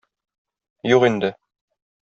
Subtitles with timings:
[0.93, 1.33] Юк инде.